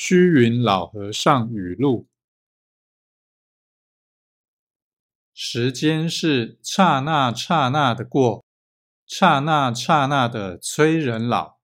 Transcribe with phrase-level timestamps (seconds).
[0.00, 2.06] 虚云老和尚语录。
[5.34, 8.44] 时间是刹那刹那的过
[9.08, 11.57] 刹那刹那的催人老。